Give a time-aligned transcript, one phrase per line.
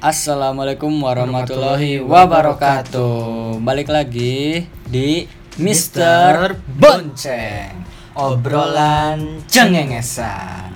[0.00, 3.60] Assalamualaikum warahmatullahi wabarakatuh.
[3.60, 5.28] Balik lagi di
[5.60, 7.84] Mister Bonceng,
[8.16, 10.72] obrolan cengengesan.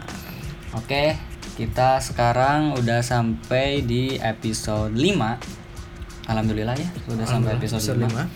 [0.77, 1.17] Oke,
[1.57, 8.29] kita sekarang udah sampai di episode 5 Alhamdulillah ya, udah sampai episode, Alhamdulillah,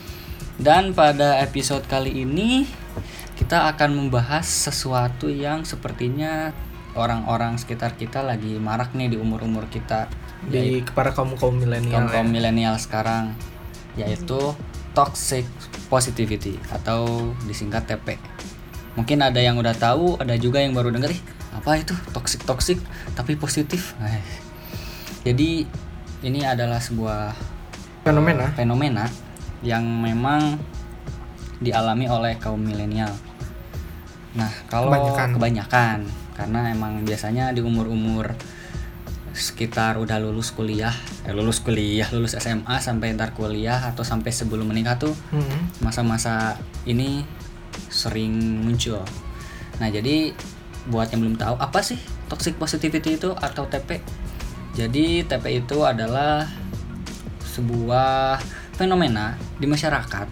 [0.56, 2.64] 5 Dan pada episode kali ini
[3.36, 6.56] kita akan membahas sesuatu yang sepertinya
[6.96, 10.08] orang-orang sekitar kita lagi marak nih di umur-umur kita
[10.46, 12.32] di kepada kaum kaum milenial kaum kaum ya.
[12.32, 13.34] milenial sekarang
[13.98, 14.38] yaitu
[14.94, 15.44] toxic
[15.90, 18.14] positivity atau disingkat TP.
[18.94, 21.22] Mungkin ada yang udah tahu, ada juga yang baru denger ih
[21.54, 22.78] apa itu toxic toxic
[23.18, 23.98] tapi positif.
[23.98, 24.22] Eh.
[25.26, 25.66] Jadi
[26.22, 27.34] ini adalah sebuah
[28.06, 29.06] fenomena fenomena
[29.62, 30.58] yang memang
[31.58, 33.10] dialami oleh kaum milenial.
[34.38, 35.28] Nah, kalau Kebanyakan.
[35.34, 35.98] kebanyakan
[36.38, 38.38] karena emang biasanya di umur-umur
[39.38, 40.90] sekitar udah lulus kuliah,
[41.22, 45.14] eh, lulus kuliah, lulus SMA sampai ntar kuliah atau sampai sebelum menikah tuh
[45.78, 47.22] masa-masa ini
[47.86, 48.34] sering
[48.66, 49.00] muncul.
[49.78, 50.34] Nah, jadi
[50.90, 54.02] buat yang belum tahu apa sih toxic positivity itu atau TP?
[54.74, 56.46] Jadi TP itu adalah
[57.54, 58.38] sebuah
[58.74, 60.26] fenomena di masyarakat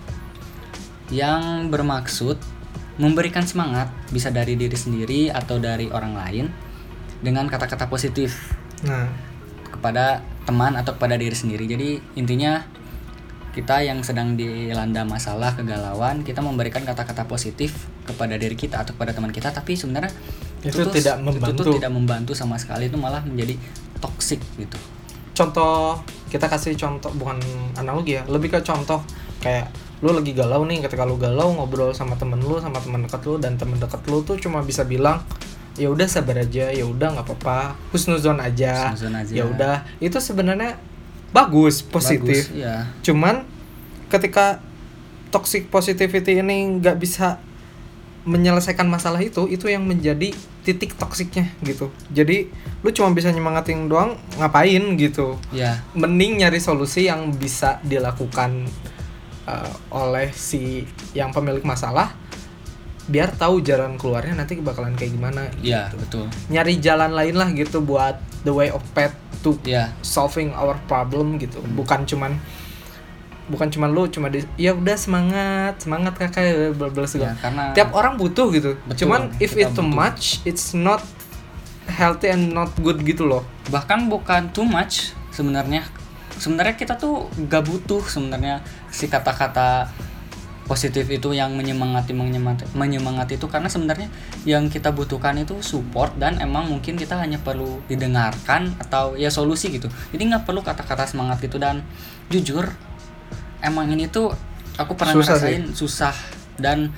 [1.14, 2.38] yang bermaksud
[2.96, 6.46] memberikan semangat bisa dari diri sendiri atau dari orang lain
[7.20, 9.08] dengan kata-kata positif nah
[9.66, 11.64] kepada teman atau kepada diri sendiri.
[11.66, 12.64] Jadi intinya
[13.52, 19.16] kita yang sedang dilanda masalah kegalauan, kita memberikan kata-kata positif kepada diri kita atau kepada
[19.16, 20.12] teman kita, tapi sebenarnya
[20.60, 21.62] Itu tuh- tidak itu membantu.
[21.64, 23.56] tuh tidak membantu sama sekali, itu malah menjadi
[23.96, 24.76] toxic gitu.
[25.32, 26.00] contoh
[26.32, 27.36] kita kasih contoh bukan
[27.76, 29.04] analogi ya lebih ke contoh
[29.36, 29.68] kayak
[30.00, 33.36] lu lagi galau nih ketika lu galau ngobrol sama temen lu sama teman dekat lu
[33.36, 35.20] dan teman dekat lu tuh cuma bisa bilang
[35.76, 38.92] ya udah sabar aja ya udah nggak apa-apa husnuzon aja.
[38.92, 39.32] Husnuzon aja.
[39.32, 40.80] ya udah itu sebenarnya
[41.30, 42.48] bagus positif.
[42.48, 42.88] Bagus, ya.
[43.04, 43.44] cuman
[44.08, 44.60] ketika
[45.28, 47.38] toxic positivity ini nggak bisa
[48.26, 50.34] menyelesaikan masalah itu itu yang menjadi
[50.66, 51.94] titik toksiknya gitu.
[52.10, 52.50] Jadi
[52.82, 55.38] lu cuma bisa nyemangatin doang ngapain gitu?
[55.54, 58.66] Ya, mending nyari solusi yang bisa dilakukan
[59.46, 60.82] uh, oleh si
[61.14, 62.18] yang pemilik masalah
[63.06, 66.26] biar tahu jalan keluarnya nanti bakalan kayak gimana ya, betul.
[66.50, 69.14] nyari jalan lain lah gitu buat the way of path
[69.46, 71.62] to Ya, solving our problem gitu.
[71.78, 72.34] Bukan cuman
[73.46, 77.30] bukan cuman lu cuma di ya udah semangat semangat kakak bla bla segala.
[77.30, 78.74] Ya karena tiap orang butuh gitu.
[78.90, 79.86] Betul, cuman if it too butuh.
[79.86, 80.98] much it's not
[81.86, 83.46] healthy and not good gitu loh.
[83.70, 85.86] Bahkan bukan too much sebenarnya.
[86.36, 88.60] Sebenarnya kita tuh gak butuh sebenarnya
[88.92, 89.88] si kata-kata
[90.66, 93.46] positif itu yang menyemangati menyemangati menyemangati itu.
[93.46, 94.10] Karena sebenarnya
[94.42, 99.72] yang kita butuhkan itu support dan emang mungkin kita hanya perlu didengarkan atau ya solusi
[99.72, 99.86] gitu.
[100.10, 101.86] Jadi nggak perlu kata-kata semangat itu dan
[102.28, 102.66] jujur
[103.62, 104.34] emang ini tuh
[104.76, 106.14] aku pernah Susah ngerasain susah
[106.60, 106.92] dan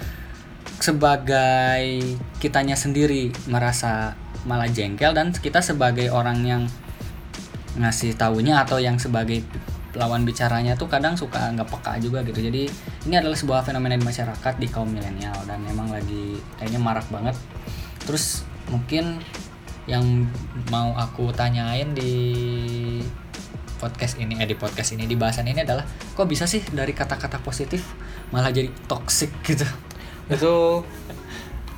[0.78, 4.14] sebagai kitanya sendiri merasa
[4.46, 6.62] malah jengkel dan kita sebagai orang yang
[7.78, 9.42] ngasih taunya atau yang sebagai
[9.98, 12.38] lawan bicaranya tuh kadang suka nggak peka juga gitu.
[12.38, 12.70] Jadi
[13.10, 17.34] ini adalah sebuah fenomena di masyarakat di kaum milenial dan memang lagi kayaknya marak banget.
[18.06, 19.18] Terus mungkin
[19.90, 20.30] yang
[20.70, 22.14] mau aku tanyain di
[23.78, 27.42] podcast ini eh di podcast ini di bahasan ini adalah kok bisa sih dari kata-kata
[27.42, 27.82] positif
[28.30, 29.66] malah jadi toxic gitu?
[30.30, 30.86] Itu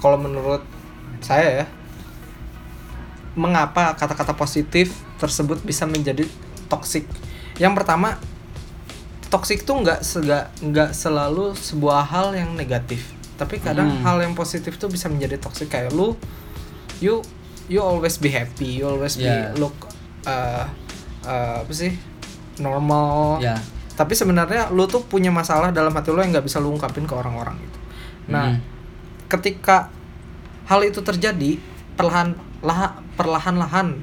[0.00, 0.64] kalau menurut
[1.20, 1.66] saya ya
[3.38, 4.90] mengapa kata-kata positif
[5.22, 6.26] tersebut bisa menjadi
[6.66, 7.06] toksik
[7.60, 8.16] yang pertama
[9.28, 13.04] toksik tuh nggak sega nggak selalu sebuah hal yang negatif
[13.36, 14.02] tapi kadang Hmm.
[14.02, 16.16] hal yang positif tuh bisa menjadi toksik kayak lu
[16.98, 17.22] you
[17.66, 19.54] you always be happy you always Yeah.
[19.54, 19.76] be look
[20.24, 20.66] uh,
[21.22, 21.94] uh, apa sih
[22.58, 23.56] normal ya
[23.92, 27.12] tapi sebenarnya lu tuh punya masalah dalam hati lu yang nggak bisa lu ungkapin ke
[27.12, 27.78] orang-orang gitu
[28.26, 28.60] nah Hmm.
[29.28, 29.88] ketika
[30.64, 31.56] hal itu terjadi
[31.94, 34.00] perlahan lah perlahan-lahan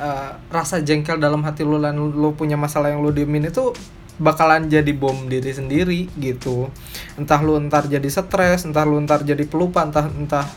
[0.00, 3.72] eh, rasa jengkel dalam hati lu dan lu punya masalah yang lu diemin itu
[4.16, 6.72] bakalan jadi bom diri sendiri gitu.
[7.20, 10.48] Entah lu ntar jadi stres entah lu ntar jadi pelupa entah entah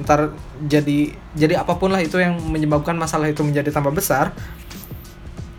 [0.00, 0.32] ntar
[0.64, 4.32] jadi jadi apa pun lah itu yang menyebabkan masalah itu menjadi tambah besar.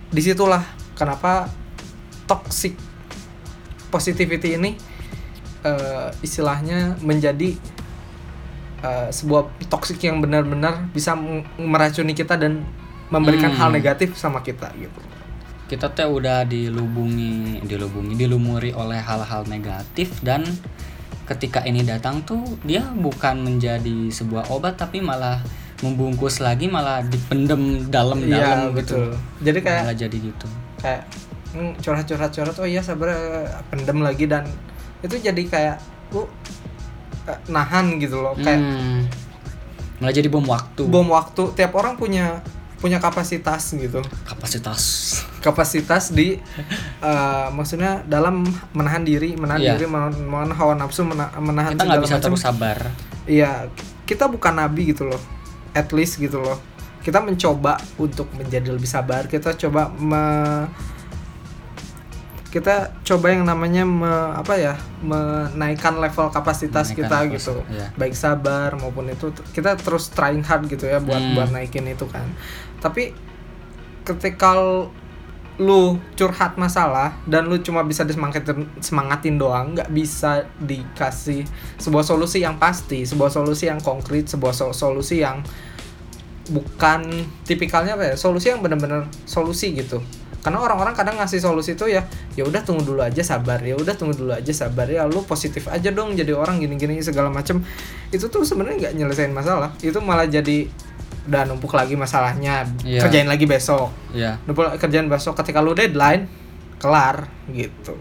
[0.09, 0.65] Di situlah
[0.97, 1.49] kenapa
[2.25, 2.73] toxic
[3.93, 4.73] positivity ini
[5.61, 7.53] eh, istilahnya menjadi
[8.81, 11.13] eh, sebuah toxic yang benar-benar bisa
[11.61, 12.65] meracuni kita dan
[13.13, 13.59] memberikan Hmm.
[13.59, 14.97] hal negatif sama kita gitu.
[15.63, 20.41] kita teh udah dilubungi dilubungi dilumuri oleh hal-hal negatif dan
[21.23, 25.39] ketika ini datang tuh dia bukan menjadi sebuah obat tapi malah
[25.79, 28.29] membungkus lagi malah dipendem dalam-dalam
[28.69, 29.05] Iya, gitu betul.
[29.41, 31.01] Jadi kayak malah jadi gitu kayak
[31.51, 33.09] hmm, curhat-curhat-curhat oh iya sabar
[33.67, 34.43] pendem lagi dan
[34.99, 35.75] itu jadi kayak
[36.11, 36.27] lu
[37.23, 39.07] eh, nahan gitu loh kayak Hmm.
[39.97, 42.43] malah jadi bom waktu bom waktu tiap orang punya
[42.83, 44.03] punya kapasitas gitu.
[44.27, 44.81] Kapasitas.
[45.39, 46.35] Kapasitas di
[46.99, 49.73] eh, maksudnya dalam menahan diri menahan Iya.
[49.73, 52.25] diri menahan, hawa nafsu mena- menahan kita nggak bisa macam.
[52.27, 52.77] terus sabar.
[53.23, 53.71] Iya
[54.03, 55.21] kita bukan nabi gitu loh.
[55.71, 56.59] At least gitu loh.
[56.99, 59.25] Kita mencoba untuk menjadi lebih sabar.
[59.25, 60.67] Kita coba me-
[62.53, 67.89] kita coba yang namanya me- apa ya menaikkan level kapasitas Menaikkan kita level, gitu iya.
[67.97, 71.33] baik sabar maupun itu kita terus trying hard gitu ya buat Hmm.
[71.33, 72.29] buat naikin itu kan
[72.77, 73.09] tapi
[74.05, 74.53] ketika
[75.53, 75.81] lu
[76.13, 81.45] curhat masalah dan lu cuma bisa disemangatin semangatin doang nggak bisa dikasih
[81.77, 85.41] sebuah solusi yang pasti sebuah solusi yang konkret sebuah sol- solusi yang
[86.43, 87.05] bukan
[87.41, 90.01] tipikalnya apa ya solusi yang benar-benar solusi gitu
[90.43, 92.03] karena orang-orang kadang ngasih solusi itu ya
[92.35, 95.65] ya udah tunggu dulu aja sabar ya udah tunggu dulu aja sabar ya lu positif
[95.65, 97.63] aja dong jadi orang gini-gini segala macem.
[98.09, 100.67] Itu tuh sebenarnya nggak nyelesain masalah itu malah jadi
[101.23, 102.99] udah numpuk lagi masalahnya Iya.
[103.01, 103.95] kerjain lagi besok.
[104.11, 106.27] Ya numpuk kerjaan besok ketika lu deadline
[106.75, 107.95] kelar gitu.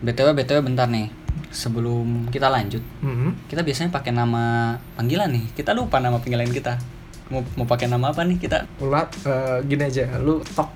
[0.00, 1.12] Btw btw bentar nih
[1.52, 3.52] sebelum kita lanjut Mhm.
[3.52, 5.44] kita biasanya pakai nama panggilan nih.
[5.52, 6.80] Kita lupa nama panggilan kita.
[7.28, 8.64] Mau mau pakai nama apa nih kita?
[8.80, 10.66] Ulat eh, gini aja lu tok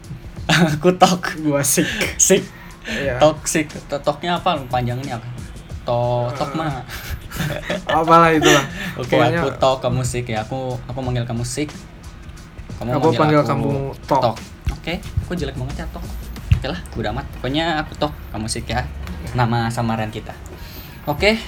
[0.47, 1.41] aku tok.
[1.41, 1.87] Gua sik.
[2.17, 2.43] Sik.
[2.85, 4.61] Ya toxic toknya apa?
[4.69, 5.27] Panjangnya apa?
[5.85, 6.85] To tok mah
[7.87, 8.61] apalah itulah.
[8.95, 10.45] Oke Pokoknya- aku tok kamu sik ya.
[10.45, 11.73] Aku aku manggil kamu sik.
[12.77, 13.71] Kamu Aku panggil aku kamu
[14.05, 14.37] Tok.
[14.69, 14.95] oke
[15.25, 16.05] aku jelek banget ya tok.
[16.55, 17.27] Oke lah udah amat.
[17.35, 18.85] Pokoknya aku tok kamu sik ya.
[19.33, 20.37] Nama samaran kita.
[21.05, 21.41] Oke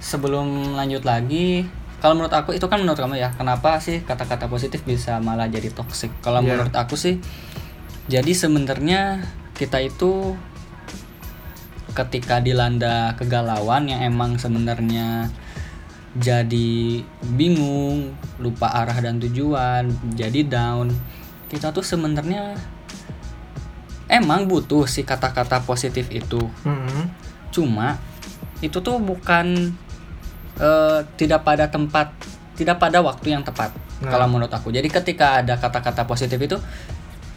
[0.00, 1.68] sebelum lanjut lagi
[2.00, 5.68] kalau menurut aku itu kan menurut kamu ya kenapa sih kata-kata positif bisa malah jadi
[5.68, 6.08] toxic?
[6.20, 6.56] Kalau Iya.
[6.56, 7.20] menurut aku sih
[8.06, 9.26] jadi sebenarnya
[9.58, 10.38] kita itu
[11.92, 15.28] ketika dilanda kegalauan yang emang sebenarnya
[16.10, 17.06] jadi
[17.38, 20.90] bingung, lupa arah dan tujuan, jadi down.
[21.46, 22.58] Kita tuh sebenarnya
[24.10, 26.42] emang butuh si kata-kata positif itu.
[26.66, 27.02] Mhm.
[27.54, 27.94] Cuma
[28.58, 29.70] itu tuh bukan
[30.60, 32.10] eh, tidak pada tempat,
[32.58, 33.70] tidak pada waktu yang tepat.
[34.02, 34.10] Nah.
[34.10, 34.74] Kalau menurut aku.
[34.74, 36.58] Jadi ketika ada kata-kata positif itu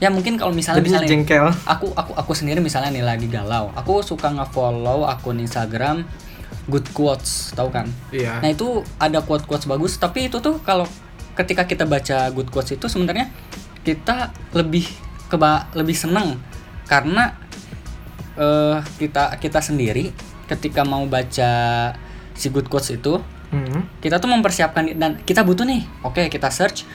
[0.04, 1.46] ya mungkin kalau misalnya Jadinya misalnya jengkel.
[1.64, 3.72] aku aku aku sendiri misalnya nih lagi galau.
[3.74, 6.04] Aku suka nge-follow akun Instagram
[6.68, 7.88] good quotes tahu kan?
[8.12, 8.44] Iya.
[8.44, 8.68] Nah itu
[8.98, 10.84] ada quote quotes bagus tapi itu tuh kalau
[11.34, 13.32] ketika kita baca good quotes itu sebenarnya
[13.82, 14.84] kita lebih
[15.28, 16.36] keba lebih seneng.
[16.84, 17.40] Karena
[18.36, 20.12] eh kita kita sendiri
[20.46, 21.52] ketika mau baca
[22.34, 23.24] si good quotes itu
[23.54, 24.02] Mhm.
[24.02, 25.86] kita tuh mempersiapkan dan kita butuh nih.
[26.02, 26.90] Oke kita search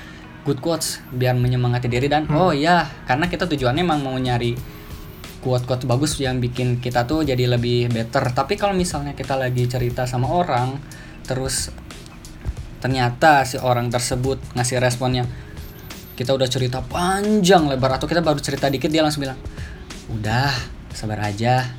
[0.48, 4.56] good quotes biar menyemangati diri dan oh ya karena kita tujuannya emang mau nyari
[5.44, 8.34] quote quotes bagus yang bikin kita tuh jadi lebih better.
[8.34, 10.80] Tapi kalau misalnya kita lagi cerita sama orang
[11.22, 11.70] terus
[12.80, 15.26] ternyata si orang tersebut ngasih responnya
[16.18, 19.38] kita udah cerita panjang lebar atau kita baru cerita dikit dia langsung bilang
[20.10, 20.50] udah
[20.90, 21.70] sabar aja.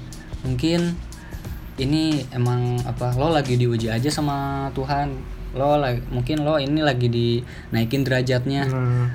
[0.48, 0.96] Mungkin
[1.80, 7.08] ini emang apa lo lagi diuji aja sama Tuhan lo lagi mungkin lo ini lagi
[7.10, 8.64] dinaikin derajatnya.
[8.70, 9.08] Hmm.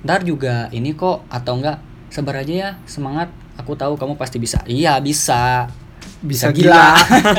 [0.00, 1.76] ntar juga ini kok atau enggak
[2.08, 3.28] sabar aja ya semangat.
[3.60, 4.64] Aku tahu kamu pasti bisa.
[4.64, 5.68] Iya bisa.
[6.20, 6.96] Bisa gila.
[7.00, 7.32] gila,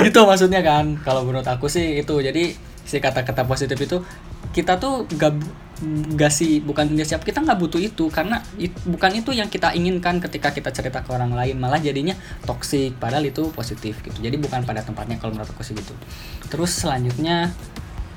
[0.04, 2.14] gitu maksudnya kan kalau menurut aku sih itu.
[2.20, 4.00] Jadi si kata-kata positif itu
[4.52, 5.36] kita tuh gak
[6.18, 7.22] gak sih bukan dia siap.
[7.22, 11.10] Kita nggak butuh itu karena it- bukan itu yang kita inginkan ketika kita cerita ke
[11.14, 11.54] orang lain.
[11.58, 14.18] Malah jadinya toksik padahal itu positif gitu.
[14.18, 15.94] Jadi bukan pada tempatnya kalau menurut aku sih gitu.
[16.50, 17.54] Terus selanjutnya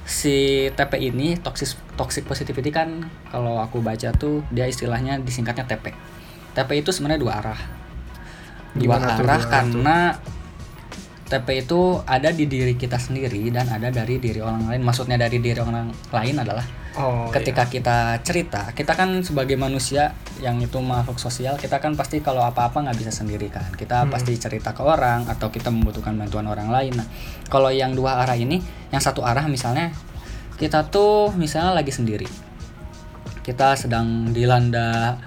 [0.02, 5.94] si TP ini toxic toxic positivity kan kalau aku baca tuh dia istilahnya disingkatnya TP
[6.52, 7.62] TP itu sebenarnya dua arah.
[8.76, 9.50] Dua Gimana tuh arah tuh?
[9.52, 9.98] karena
[11.32, 14.84] TP itu ada di diri kita sendiri dan ada dari diri orang lain.
[14.84, 16.66] Maksudnya dari diri orang lain adalah
[16.98, 20.12] oh ketika kita cerita, kita kan sebagai manusia
[20.44, 23.70] yang itu makhluk sosial, kita kan pasti kalau apa-apa nggak bisa sendiri kan.
[23.76, 24.12] Kita Hmm.
[24.12, 26.98] pasti cerita ke orang atau kita membutuhkan bantuan orang lain.
[27.00, 27.08] Nah,
[27.48, 28.60] kalau yang dua arah ini,
[28.92, 29.94] yang satu arah misalnya
[30.60, 32.28] kita tuh misalnya lagi sendiri,
[33.42, 35.18] kita sedang dilanda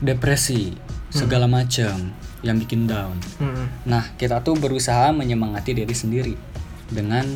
[0.00, 0.74] depresi
[1.10, 3.20] segala macam yang bikin down.
[3.36, 3.44] iya.
[3.46, 3.66] Mhm.
[3.84, 6.34] Nah, kita tuh berusaha menyemangati diri sendiri
[6.88, 7.26] dengan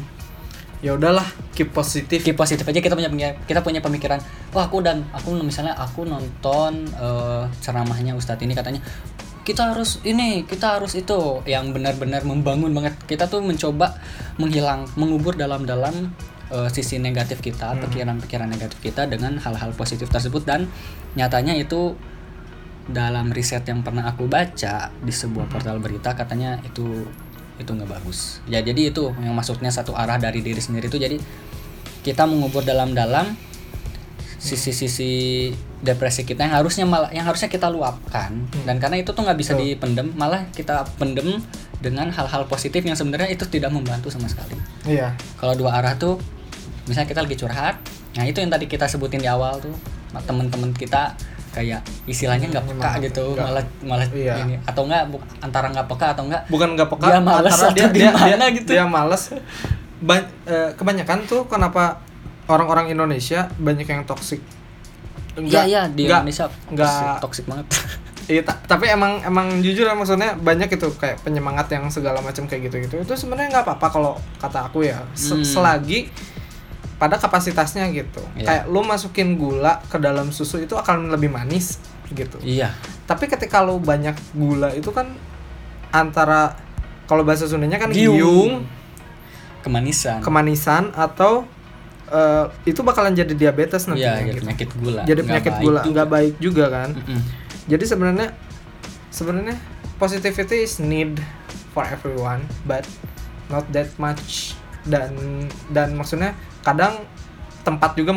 [0.84, 1.24] ya udahlah
[1.56, 2.20] keep positif.
[2.20, 3.08] Keep positif aja kita punya
[3.48, 4.20] kita punya pemikiran
[4.52, 8.84] wah aku dan aku misalnya aku nonton eh, ceramahnya Ustadz ini katanya
[9.48, 13.00] kita harus ini kita harus itu yang benar-benar membangun banget.
[13.08, 13.96] Kita tuh mencoba
[14.36, 16.12] menghilang mengubur dalam-dalam
[16.52, 20.44] eh, sisi negatif kita, pikiran-pikiran negatif kita dengan hal-hal positif tersebut.
[20.44, 20.68] Dan
[21.16, 21.96] nyatanya itu
[22.84, 27.08] dalam riset yang pernah aku baca di sebuah portal berita katanya itu
[27.60, 28.42] itu nggak bagus.
[28.50, 30.98] Ya jadi itu yang masuknya satu arah dari diri sendiri itu.
[30.98, 31.16] Jadi
[32.04, 33.32] kita mengubur dalam-dalam
[34.44, 35.48] sisi-sisi
[35.80, 38.44] depresi kita yang harusnya malah yang harusnya kita luapkan.
[38.68, 39.78] Dan karena itu tuh nggak bisa Betul.
[39.78, 41.40] dipendem malah kita pendem
[41.80, 44.56] dengan hal-hal positif yang sebenarnya itu tidak membantu sama sekali.
[44.84, 45.16] Iya.
[45.40, 46.20] Kalau dua arah tuh
[46.88, 47.76] misalnya kita lagi curhat
[48.14, 49.74] nah itu yang tadi kita sebutin di awal tuh
[50.14, 51.18] temen-temen kita
[51.54, 54.34] kayak istilahnya nggak peka Emang gitu nggak- malah malah iya.
[54.40, 57.70] ini atau enggak bu- antara nggak peka atau enggak bukan nggak peka Dia males antara
[57.70, 58.68] atau gimana gitu.
[58.68, 59.22] dia males
[59.96, 62.02] Ba- eh, kebanyakan tuh kenapa
[62.44, 64.42] orang-orang Indonesia banyak yang toksik
[65.34, 67.66] Iya iya di nggak- Indonesia nggak- toksik banget
[68.24, 72.48] Iya, ta- tapi emang emang jujur ya maksudnya banyak itu kayak penyemangat yang segala macam
[72.48, 72.96] kayak gitu-gitu.
[72.98, 75.04] Itu sebenarnya nggak apa-apa kalau kata aku ya.
[75.12, 75.44] Se- Hmm.
[75.44, 76.08] Selagi
[77.04, 78.24] pada kapasitasnya gitu.
[78.32, 78.48] Iya.
[78.48, 81.76] Kayak lu masukin gula ke dalam susu itu akan lebih manis
[82.08, 82.40] gitu.
[82.40, 82.72] iya
[83.04, 85.12] Tapi ketika lu banyak gula itu kan
[85.92, 86.56] antara
[87.04, 88.16] kalau bahasa Sundanya kan Giung.
[88.16, 88.52] giung,
[89.60, 91.44] kemanisan kemanisan atau
[92.08, 94.42] eh, itu bakalan jadi diabetes nantinya iya jadi gitu.
[94.44, 95.90] penyakit gula Jadi Nggak penyakit gula juga.
[95.92, 96.88] nggak baik juga kan.
[96.96, 97.20] Mm-mm.
[97.64, 98.28] Jadi sebenarnya
[99.08, 99.56] sebenarnya
[99.96, 101.20] positivity is need
[101.72, 102.84] for everyone, but
[103.48, 104.56] not that much.
[104.84, 105.12] Dan
[105.72, 106.32] dan maksudnya
[106.64, 107.04] kadang
[107.64, 108.12] tempat juga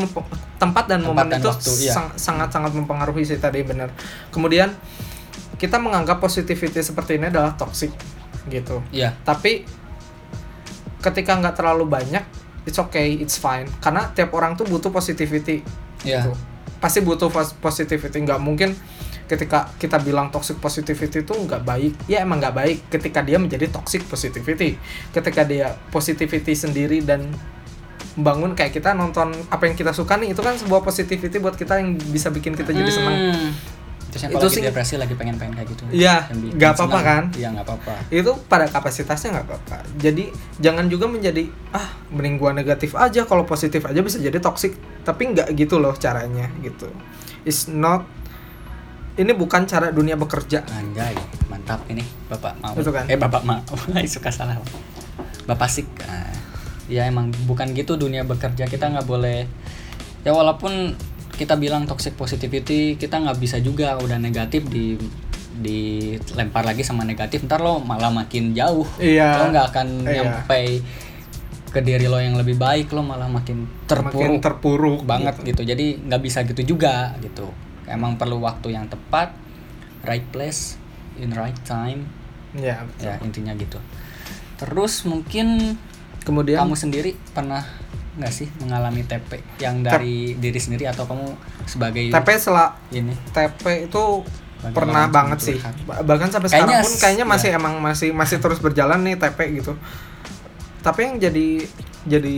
[0.60, 1.94] tempat dan Tempat momen dan itu waktu, iya.
[2.16, 3.92] sangat sangat mempengaruhi sih tadi benar.
[4.32, 4.72] Kemudian
[5.56, 7.92] kita menganggap positivity seperti ini adalah toxic
[8.48, 8.84] gitu.
[8.92, 9.64] iya Tapi
[11.00, 12.24] ketika nggak terlalu banyak,
[12.68, 13.68] it's okay, it's fine.
[13.80, 15.64] Karena tiap orang tuh butuh positivity
[16.04, 16.34] iya gitu.
[16.78, 18.76] pasti butuh pos- positivity nggak mungkin
[19.28, 23.68] ketika kita bilang toxic positivity itu nggak baik ya emang nggak baik ketika dia menjadi
[23.68, 24.78] toxic positivity
[25.12, 27.28] ketika dia positivity sendiri dan
[28.18, 31.78] membangun kayak kita nonton apa yang kita suka nih itu kan sebuah positivity buat kita
[31.78, 33.52] yang bisa bikin kita jadi senang Hmm.
[34.08, 35.84] Terus yang Itu lagi sih- depresi lagi pengen-pengen kayak gitu.
[35.92, 37.06] Iya, bikin nggak apa-apa senang.
[37.06, 37.24] kan?
[37.36, 37.94] Iya nggak apa-apa.
[38.10, 40.24] itu pada kapasitasnya nggak apa-apa jadi
[40.58, 45.30] jangan juga menjadi ah mending gua negatif aja kalau positif aja bisa jadi toxic tapi
[45.30, 46.88] nggak gitu loh caranya gitu
[47.44, 48.08] is not
[49.14, 51.14] ini bukan cara dunia bekerja Anjay,
[51.46, 52.74] mantap ini Bapak mau.
[52.74, 53.06] Itu kan.
[53.06, 53.60] Eh Bapak mau.
[54.08, 54.56] Suka salah.
[55.44, 55.90] Bapak sik.
[56.00, 56.32] Nah,
[56.88, 59.44] ya emang bukan gitu dunia bekerja kita nggak boleh.
[60.24, 60.96] Ya walaupun
[61.36, 64.98] kita bilang toxic positivity, kita nggak bisa juga udah negatif di
[65.58, 69.42] dilempar lagi sama negatif ntar lo malah makin jauh Iya.
[69.42, 70.14] lo nggak akan Iya.
[70.22, 70.62] nyampe
[71.68, 75.66] ke diri lo yang lebih baik lo malah makin terpuruk makin terpuruk banget gitu.
[75.66, 75.74] gitu.
[75.74, 77.50] Jadi nggak bisa gitu juga gitu.
[77.90, 79.34] Emang perlu waktu yang tepat,
[80.06, 80.78] right place,
[81.18, 82.06] in right time.
[82.56, 83.06] ya betul.
[83.06, 83.78] Ya intinya gitu.
[84.58, 85.78] Terus mungkin
[86.28, 86.60] kemudian?
[86.60, 87.64] Kamu sendiri pernah
[88.18, 93.16] nggak sih mengalami TP yang dari diri sendiri atau kamu sebagai TP sela ini?
[93.32, 94.04] TP itu
[94.58, 95.58] Bagi pernah banget sih.
[96.04, 99.80] bahkan sampai Kayaknya sekarang pun kayaknya masih emang masih masih terus berjalan nih TP gitu.
[100.84, 101.48] Tapi yang jadi
[102.04, 102.38] jadi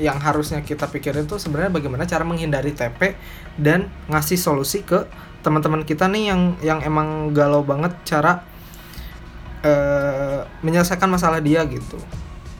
[0.00, 3.14] yang harusnya kita pikirin tuh sebenarnya bagaimana cara menghindari TP
[3.60, 5.04] dan ngasih solusi ke
[5.44, 8.40] teman-teman kita nih yang yang emang galau banget cara
[9.60, 12.00] eh, menyelesaikan masalah dia gitu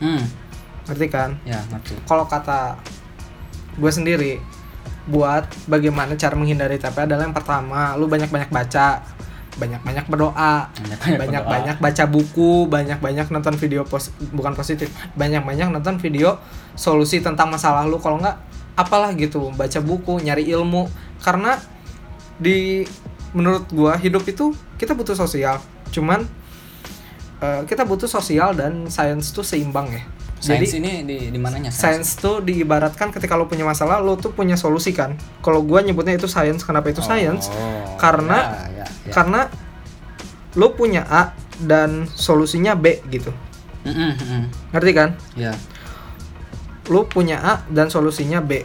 [0.01, 0.25] Hmm,
[0.89, 1.37] ngerti kan?
[1.45, 1.95] Ya ngerti.
[2.09, 2.81] kalau kata
[3.77, 4.33] gue sendiri
[5.09, 9.01] buat bagaimana cara menghindari TP adalah yang pertama lu banyak-banyak baca
[9.59, 10.71] banyak-banyak berdoa
[11.19, 14.89] Banyak-banyak baca buku banyak-banyak nonton video pos bukan positif
[15.19, 16.39] banyak-banyak nonton video
[16.79, 17.99] solusi tentang masalah lu.
[18.01, 18.37] Kalau nggak
[18.79, 20.89] apalah gitu baca buku nyari ilmu.
[21.21, 21.59] Karena
[22.41, 22.89] di
[23.37, 25.61] menurut gua hidup itu kita butuh sosial.
[25.93, 26.25] Cuman
[27.41, 30.05] eh, kita butuh sosial dan sains tuh seimbang ya
[30.41, 31.69] Sains ini di di mananya?
[31.69, 35.13] Sains tuh diibaratkan ketika lo punya masalah lo tuh punya solusi kan.
[35.45, 37.53] Kalau gua nyebutnya itu sains, kenapa itu sains?
[37.53, 39.13] Oh, Karena- ya, ya, ya.
[39.13, 39.41] Karena
[40.57, 43.37] lo punya A dan solusinya B gitu.
[43.85, 44.45] Mm, mm, mm.
[44.73, 45.09] Ngerti kan?
[45.37, 45.53] Ya.
[46.89, 48.65] Lo punya A dan solusinya B.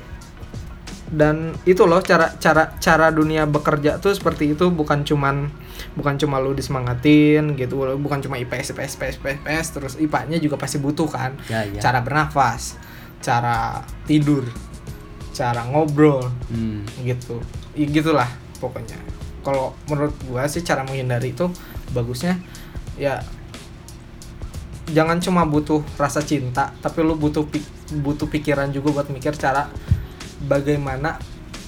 [1.12, 5.51] Dan itu loh cara cara cara dunia bekerja tuh seperti itu bukan cuman
[5.94, 10.55] bukan cuma lu disemangatin gitu, bukan cuma IPS IPS IPS IPS, IPS terus IPA-nya juga
[10.55, 11.36] pasti butuh kan.
[11.46, 11.79] Ya, ya.
[11.79, 12.75] Cara bernafas,
[13.20, 14.46] cara tidur,
[15.32, 16.84] cara ngobrol, Hmm.
[17.01, 17.39] gitu
[17.74, 18.96] ya, gitulah pokoknya
[19.41, 21.51] kalau menurut gua sih cara menghindari itu
[21.91, 22.39] bagusnya
[22.96, 23.20] ya
[24.88, 29.67] jangan cuma butuh rasa cinta tapi lu butuh pi- butuh pikiran juga buat mikir cara
[30.41, 31.17] bagaimana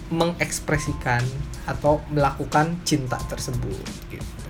[0.08, 1.22] mengekspresikan
[1.68, 4.46] atau melakukan cinta tersebut gitu.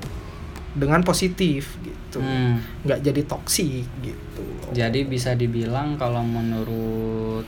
[0.78, 2.22] Dengan positif gitu.
[2.22, 2.64] Hmm.
[2.88, 4.46] nggak jadi toksik gitu.
[4.72, 7.46] Jadi bisa dibilang kalau menurut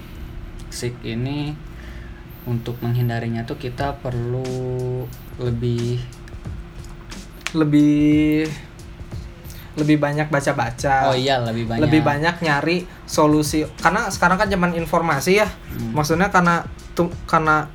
[0.69, 1.49] toxic ini
[2.45, 5.03] untuk menghindarinya tuh kita perlu
[5.41, 5.97] lebih
[7.57, 8.45] lebih
[9.75, 11.09] lebih banyak baca-baca.
[11.09, 11.81] Oh iya lebih banyak.
[11.89, 13.65] Lebih banyak nyari solusi.
[13.81, 15.49] Karena sekarang kan zaman informasi ya.
[15.49, 15.97] Hmm.
[15.97, 16.61] maksudnya karena
[16.93, 17.65] tuh karena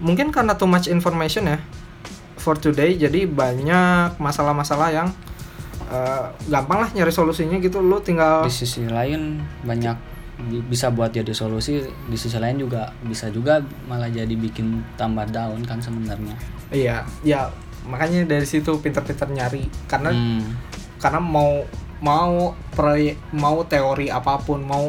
[0.00, 1.58] mungkin karena too much information ya
[2.36, 2.96] for today.
[2.96, 5.08] Jadi banyak masalah-masalah yang
[5.86, 7.78] eh, gampang lah nyari solusinya gitu.
[7.78, 9.96] Lu tinggal di sisi lain banyak
[10.40, 11.80] bi- bisa buat jadi solusi.
[11.84, 16.34] Di sisi lain juga bisa juga malah jadi bikin tambah down kan sebenarnya.
[16.70, 17.52] Iya ya
[17.84, 19.68] makanya dari situ pinter-pinter nyari.
[19.84, 20.56] Karena Hmm.
[20.96, 21.64] karena mau
[22.00, 24.88] mau proyek mau teori apa pun mau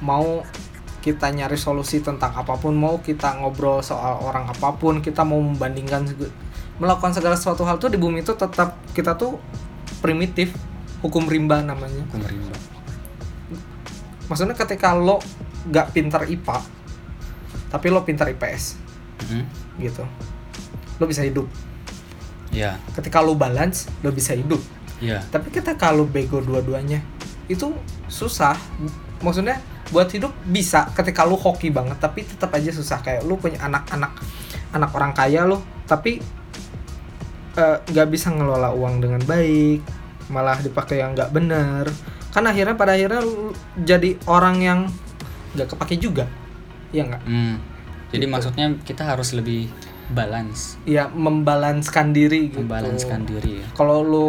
[0.00, 0.40] mau
[0.98, 5.38] kita nyari solusi tentang apa pun mau kita ngobrol soal orang apa pun kita mau
[5.38, 6.04] membandingkan
[6.78, 9.38] melakukan segala sesuatu hal tuh di bumi itu tetap kita tuh
[10.02, 10.54] primitif
[11.02, 12.02] hukum rimba namanya.
[12.06, 12.54] Hukum rimba.
[14.28, 15.24] maksudnya ketika lo
[15.72, 16.60] gak pintar IPA
[17.72, 18.76] tapi lo pintar IPS
[19.18, 19.42] Hmm.
[19.82, 20.06] gitu
[20.98, 21.50] lo bisa hidup.
[22.54, 24.62] Ya ketika lo balance lo bisa hidup.
[25.02, 27.02] Ya tapi kita kalau bego dua-duanya
[27.50, 27.74] itu
[28.06, 28.54] susah.
[29.18, 29.58] Maksudnya
[29.88, 34.12] buat hidup bisa ketika lu hoki banget tapi tetap aja susah kayak lu punya anak-anak
[34.70, 36.20] anak orang kaya lo tapi
[37.54, 39.80] eh, nggak bisa ngelola uang dengan baik
[40.28, 41.88] malah dipakai yang nggak bener
[42.28, 44.80] kan akhirnya pada akhirnya lu jadi orang yang
[45.56, 46.28] nggak kepake juga
[46.92, 47.56] ya nggak Hmm.
[48.12, 48.32] jadi Gitu.
[48.32, 49.72] maksudnya kita harus lebih
[50.12, 54.26] balance ya membalanskan diri gitu membalanskan diri ya kalau lu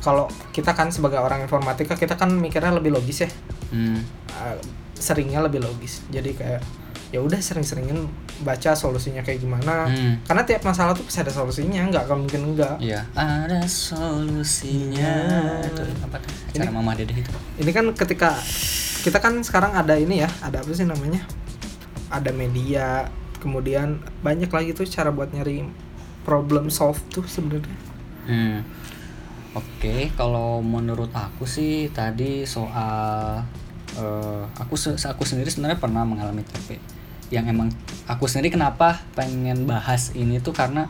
[0.00, 3.30] kalau kita kan sebagai orang informatika kita kan mikirnya lebih logis ya
[3.66, 4.00] Hmm.
[4.32, 4.56] uh,
[4.96, 6.62] seringnya lebih logis jadi kayak
[7.06, 10.18] ya udah sering-seringin baca solusinya kayak gimana Hmm.
[10.22, 15.12] karena tiap masalah tuh pasti ada solusinya nggak akan mungkin enggak Iya, ada solusinya.
[15.62, 15.70] Iya.
[15.70, 16.30] Itu apa tuh?
[16.50, 17.14] Acara Ini- Mama itu.
[17.56, 18.34] ini kan ketika
[19.00, 21.22] kita kan sekarang ada ini ya ada apa sih namanya
[22.08, 23.06] ada media
[23.38, 25.62] kemudian banyak lagi tuh cara buat nyari
[26.22, 27.76] problem solve tuh sebenarnya
[28.26, 28.66] Hmm.
[29.54, 33.40] Oke, kalau menurut aku sih tadi soal
[33.96, 36.78] eh, aku se- aku sendiri sebenarnya pernah mengalami TP.
[37.32, 37.68] Yang emang
[38.06, 40.86] aku sendiri kenapa pengen bahas ini tuh karena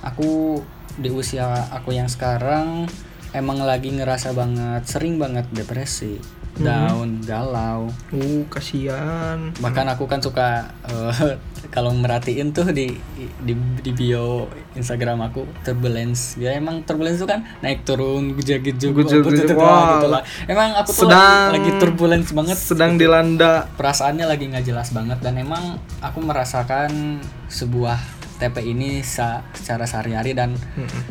[0.00, 0.62] aku
[0.96, 2.88] di usia aku yang sekarang
[3.36, 6.18] emang lagi ngerasa banget sering banget depresi,
[6.62, 7.80] down, galau.
[8.10, 10.48] uh kasihan bahkan aku kan suka
[10.84, 11.34] eh,
[11.74, 12.98] kalau merhatiin tuh di
[13.38, 19.46] di di bio Instagram aku turbulence ya emang turbulence itu kan naik turun gejek-gejek Gejek-gejek,
[19.46, 20.02] gitu wah.
[20.02, 24.90] lah emang aku tuh Sedang- lagi, lagi turbulence banget sedang dilanda perasaannya lagi nggak jelas
[24.90, 27.98] banget dan emang aku merasakan sebuah
[28.36, 31.02] TP ini sa- secara sehari-hari dan Mm-mm.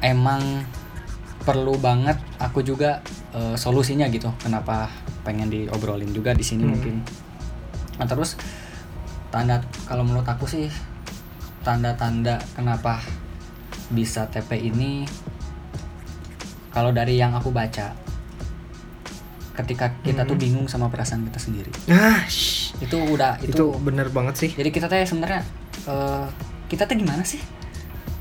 [0.00, 0.66] emang
[1.40, 4.88] perlu banget aku juga eh, solusinya gitu kenapa
[5.22, 6.72] pengen diobrolin juga di sini Hmm.
[6.72, 6.94] mungkin.
[7.98, 8.38] Nah terus
[9.28, 10.70] tanda kalau menurut aku sih
[11.60, 13.02] tanda-tanda kenapa
[13.88, 15.04] bisa TP ini
[16.70, 17.92] kalau dari yang aku baca
[19.52, 20.44] ketika kita tuh Hmm.
[20.46, 21.70] bingung sama perasaan kita sendiri.
[21.90, 22.22] Ah
[22.78, 24.50] itu udah itu, itu, bener banget sih.
[24.54, 25.42] Jadi kita teh sebenarnya
[25.84, 26.26] eh,
[26.70, 27.42] kita teh gimana sih?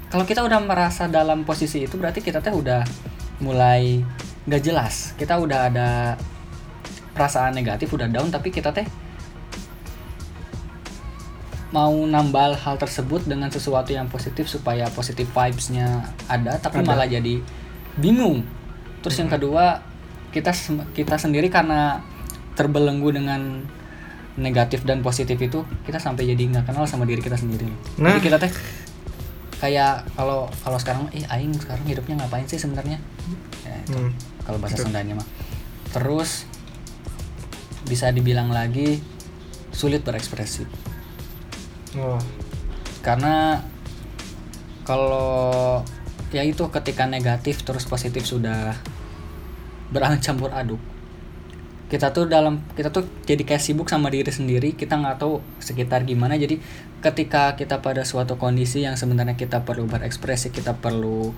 [0.08, 2.82] Kalau kita udah merasa dalam posisi itu berarti kita teh udah
[3.44, 4.02] mulai
[4.48, 6.16] nggak jelas kita udah ada
[7.12, 8.88] perasaan negatif udah down tapi kita teh
[11.68, 16.00] mau nambal hal tersebut dengan sesuatu yang positif supaya positif vibes-nya
[16.32, 16.88] ada tapi Ada.
[16.88, 17.44] malah jadi
[18.00, 18.48] bingung
[19.04, 19.84] terus yang kedua
[20.32, 20.56] kita
[20.96, 22.00] kita sendiri karena
[22.56, 23.68] terbelenggu dengan
[24.40, 27.68] negatif dan positif itu kita sampai jadi nggak kenal sama diri kita sendiri
[28.00, 28.16] Nah.
[28.16, 28.52] jadi kita teh
[29.58, 33.02] kayak kalau kalau sekarang eh aing sekarang hidupnya ngapain sih sebenarnya
[33.66, 34.14] ya, itu Hmm.
[34.48, 34.86] Kalau bahasa Betul.
[34.88, 35.28] Sundanya mah.
[35.92, 36.48] Terus
[37.84, 39.04] bisa dibilang lagi
[39.76, 40.64] sulit berekspresi.
[42.00, 42.20] Oh.
[43.04, 43.60] Karena
[44.88, 45.84] kalau
[46.32, 48.76] ya itu ketika negatif terus positif sudah
[49.92, 50.80] bercampur aduk.
[51.88, 56.04] Kita tuh dalam kita tuh jadi kayak sibuk sama diri sendiri kita nggak tahu sekitar
[56.04, 56.36] gimana.
[56.36, 56.60] Jadi
[57.00, 61.32] ketika kita pada suatu kondisi yang sebenarnya kita perlu berekspresi kita perlu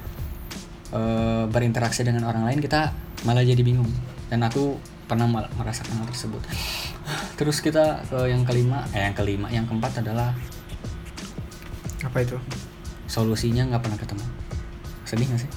[0.93, 2.93] eh, berinteraksi dengan orang lain kita
[3.27, 3.89] malah jadi bingung.
[4.29, 4.77] Dan aku
[5.09, 6.41] pernah merasakan hal tersebut.
[7.39, 10.37] Terus kita ke yang kelima eh yang kelima yang keempat adalah
[12.05, 12.37] apa itu?
[13.09, 14.25] solusinya nggak pernah ketemu.
[15.03, 15.51] Sedih nggak sih?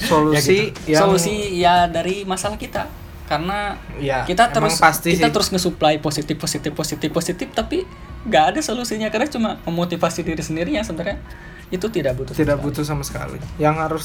[0.00, 0.54] Solusi Ya gitu.
[0.88, 2.88] yang solusi ya dari masalah kita.
[3.28, 5.34] Karena ya kita terus pasti kita sih.
[5.36, 7.84] terus nge-supply positif positif positif positif tapi
[8.24, 9.12] nggak ada solusinya.
[9.12, 11.20] Karena cuma memotivasi diri sendiri yang sebenarnya
[11.70, 13.38] itu tidak butuh tidak sama butuh sama sekali.
[13.56, 14.04] Yang harus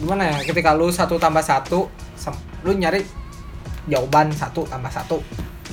[0.00, 1.88] gimana ya ketika lu satu tambah satu
[2.64, 3.00] lu nyari
[3.88, 5.20] jawaban satu tambah satu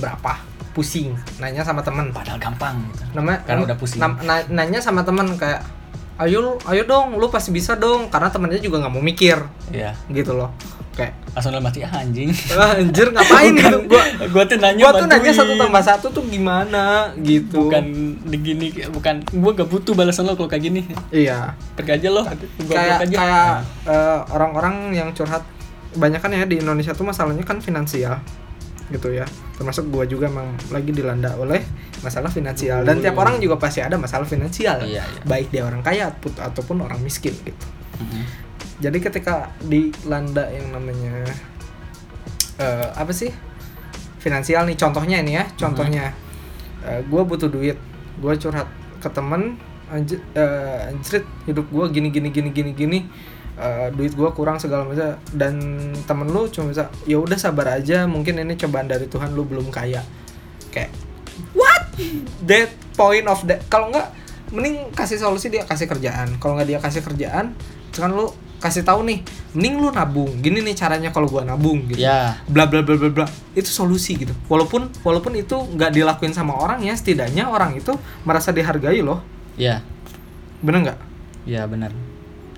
[0.00, 0.40] berapa?
[0.72, 1.12] Pusing.
[1.42, 2.08] Nanya sama temen.
[2.14, 3.02] Padahal gampang gitu.
[3.18, 4.00] Nama Karena udah pusing.
[4.00, 5.60] na- nanya sama temen kayak
[6.22, 8.08] ayo ayo dong lu pasti bisa dong.
[8.08, 9.42] Karena temennya juga nggak mau mikir.
[9.74, 9.92] Iya.
[10.08, 10.54] Gitu loh
[10.98, 12.34] kayak langsung dalam hati ah, anjing.
[12.50, 13.78] "Ah, anjir ngapain gitu?
[13.86, 14.02] Gua
[14.34, 17.70] gua tuh nanya gua tuh nanya satu tambah satu tuh gimana gitu.
[17.70, 17.84] Bukan
[18.26, 20.82] digini bukan gua gak butuh balasan lo kalau kayak gini.
[21.14, 21.54] Iya.
[21.78, 22.26] Pergi aja lo.
[22.66, 23.14] Gua kayak aja.
[23.14, 23.46] kayak
[23.86, 25.46] Nah, eh, orang-orang yang curhat
[25.94, 28.18] banyak kan ya di Indonesia tuh masalahnya kan finansial
[28.90, 29.22] gitu ya.
[29.54, 31.62] Termasuk gua juga emang lagi dilanda oleh
[32.02, 32.82] masalah finansial.
[32.82, 34.82] Dan tiap orang juga pasti ada masalah finansial.
[34.82, 35.22] Iya, iya.
[35.22, 36.10] baik dia orang kaya
[36.42, 37.66] ataupun orang miskin gitu.
[38.02, 38.47] Mm-mm.
[38.78, 41.26] Jadi ketika dilanda yang namanya
[42.62, 43.34] eh, apa sih?
[44.22, 46.14] Finansial nih contohnya ini ya contohnya.
[46.86, 47.74] Eh, gua butuh duit
[48.22, 48.70] gua curhat
[49.02, 49.58] ke temen
[49.90, 52.98] anjir eh, anjrit hidup gua gini gini gini gini gini.
[53.58, 55.18] Eh, duit gua kurang segala macam.
[55.34, 55.58] Dan
[56.06, 59.74] temen lu cuma bisa ya udah sabar aja mungkin ini cobaan dari Tuhan lu belum
[59.74, 60.06] kaya.
[60.70, 60.94] Kayak
[61.58, 61.82] what?
[62.46, 64.06] That point of that kalau nggak
[64.54, 66.38] mending kasih solusi dia kasih kerjaan.
[66.38, 67.58] Kalau nggak dia kasih kerjaan
[67.90, 69.22] kan lu kasih tahu nih
[69.54, 70.30] mending lu nabung.
[70.42, 71.98] Gini nih caranya kalau gua nabung gitu.
[72.02, 72.42] Ya.
[72.50, 73.26] Bla bla bla bla bla.
[73.54, 74.34] Itu solusi gitu.
[74.50, 77.94] Walaupun walaupun itu nggak dilakuin sama orang ya setidaknya orang itu
[78.26, 79.22] merasa dihargai loh.
[79.54, 79.82] Ya.
[80.62, 80.98] Bener nggak?
[81.48, 81.94] Ya benar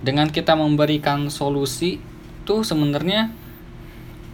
[0.00, 2.00] dengan kita memberikan solusi
[2.48, 3.32] tuh sebenarnya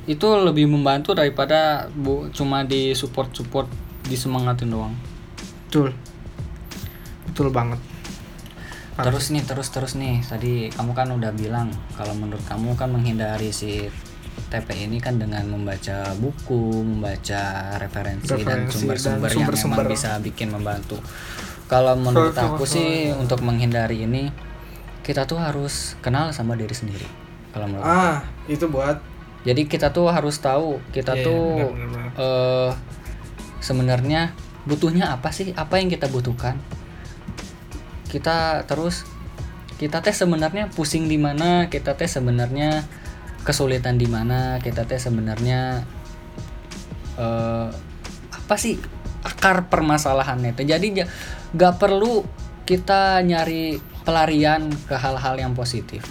[0.07, 3.67] itu lebih membantu daripada bu cuma di support support
[4.07, 4.95] disemangatin doang.
[5.67, 5.91] Betul.
[7.27, 7.83] Betul banget.
[8.97, 10.23] Terus nih terus terus nih.
[10.23, 13.89] Tadi kamu kan udah bilang kalau menurut kamu kan menghindari si
[14.47, 19.77] TP ini kan dengan membaca buku membaca referensi, dan Referensi sumber-sumber dan yang sumber-sumber.
[19.83, 20.97] memang bisa bikin membantu.
[21.67, 24.31] Kalau menurut aku sih untuk menghindari ini
[25.03, 27.07] kita tuh harus kenal sama diri sendiri
[27.51, 27.95] kalau menurut aku.
[27.95, 28.99] ah itu buat
[29.43, 31.47] jadi kita tuh harus tahu kita Iya, tuh
[32.19, 32.71] eh
[33.59, 34.35] sebenarnya
[34.67, 35.55] butuhnya apa sih?
[35.55, 36.59] Apa yang kita butuhkan
[38.09, 39.05] kita terus
[39.77, 42.87] kita teh sebenarnya pusing di mana kita teh sebenarnya
[43.45, 45.85] kesulitan di mana kita teh sebenarnya
[47.17, 47.69] eh
[48.33, 48.79] apa sih
[49.27, 51.11] akar permasalahannya itu jadi ja-
[51.53, 52.23] nggak perlu
[52.67, 56.03] kita nyari pelarian ke hal-hal yang positif.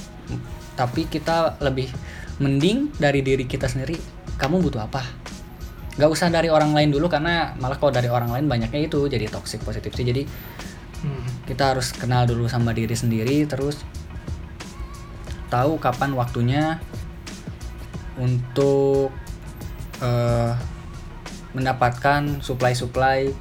[0.76, 1.92] Tapi kita lebih
[2.40, 3.96] mending dari diri kita sendiri
[4.36, 5.04] kamu butuh apa?
[5.96, 9.28] Nggak usah dari orang lain dulu karena malah kalau dari orang lain banyaknya itu jadi
[9.28, 10.04] toxic positif sih.
[10.08, 10.24] Jadi
[11.04, 13.86] hmm, kita harus kenal dulu sama diri sendiri terus
[15.50, 16.82] tahu kapan waktunya
[18.18, 19.14] untuk
[20.02, 20.52] eh,
[21.56, 23.32] mendapatkan supply-supply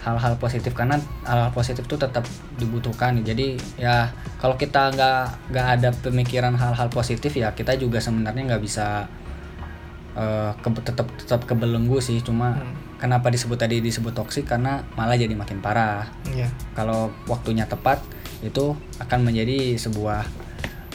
[0.00, 0.72] hal-hal positif.
[0.72, 0.96] Karena
[1.28, 2.24] hal-hal positif itu tetap
[2.56, 8.54] dibutuhkan jadi ya kalau kita nggak nggak ada pemikiran hal-hal positif ya kita juga sebenarnya
[8.56, 9.08] nggak bisa
[10.16, 12.20] eh, ke- tetap tetap kebelenggu sih.
[12.22, 12.89] Cuma Hmm.
[13.00, 18.04] Kenapa disebut tadi disebut toksik karena malah jadi makin parah iya kalau waktunya tepat
[18.44, 20.24] itu akan menjadi sebuah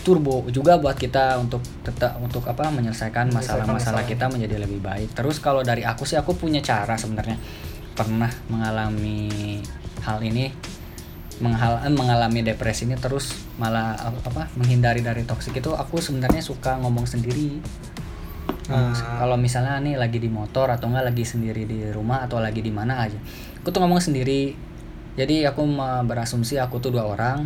[0.05, 4.05] turbo juga buat kita untuk tetap untuk apa menyelesaikan masalah-masalah masalah.
[4.05, 5.17] kita menjadi lebih baik.
[5.17, 7.41] Terus kalau dari aku sih aku punya cara sebenarnya
[7.97, 9.57] pernah mengalami
[10.05, 10.53] hal ini
[11.41, 16.45] menghal eh, mengalami depresi ini terus malah apa, apa menghindari dari toksik itu aku sebenarnya
[16.45, 17.57] suka ngomong sendiri.
[18.65, 19.21] Ah.
[19.21, 22.73] Kalau misalnya nih lagi di motor atau enggak lagi sendiri di rumah atau lagi di
[22.73, 23.17] mana aja.
[23.61, 24.57] Aku tuh ngomong sendiri.
[25.15, 25.63] Jadi aku
[26.05, 27.45] berasumsi aku tuh dua orang.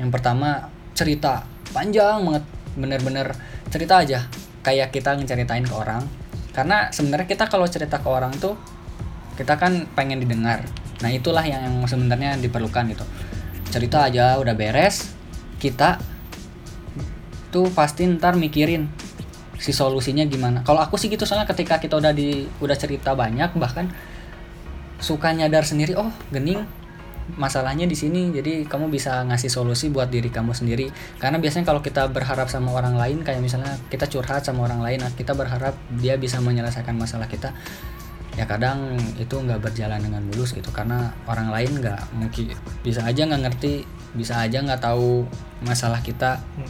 [0.00, 3.26] Yang pertama cerita panjang banget, bener-bener
[3.68, 4.24] cerita aja.
[4.64, 6.02] Kayak kita ngeceritain ke orang.
[6.56, 8.56] Karena sebenarnya kita kalau cerita ke orang tuh
[9.36, 10.64] kita kan pengen didengar.
[11.02, 13.04] Nah itulah yang, yang sebenarnya diperlukan gitu.
[13.68, 15.12] Cerita aja udah beres,
[15.58, 15.98] kita
[17.50, 18.86] tuh pasti ntar mikirin
[19.64, 20.60] si solusinya gimana.
[20.60, 23.88] Kalau aku sih gitu soalnya ketika kita udah di udah cerita banyak bahkan
[25.00, 26.60] suka nyadar sendiri oh gening
[27.40, 30.92] masalahnya di sini jadi kamu bisa ngasih solusi buat diri kamu sendiri.
[31.16, 35.00] Karena biasanya kalau kita berharap sama orang lain kayak misalnya kita curhat sama orang lain
[35.00, 37.56] nah kita berharap dia bisa menyelesaikan masalah kita
[38.34, 40.68] ya kadang itu nggak berjalan dengan mulus gitu.
[40.76, 42.52] Karena orang lain nggak mungkin
[42.84, 45.24] bisa aja nggak ngerti bisa aja nggak tahu
[45.64, 46.68] masalah kita Hmm,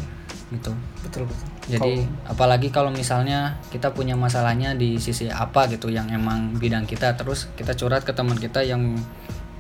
[0.55, 0.71] gitu.
[1.03, 1.95] Betul betul jadi
[2.27, 7.49] apalagi kalau misalnya kita punya masalahnya di sisi apa gitu yang emang bidang kita terus
[7.55, 9.01] kita curhat ke teman kita yang